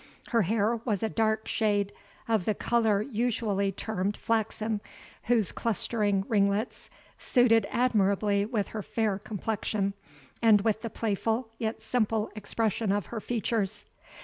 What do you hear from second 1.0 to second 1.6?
a dark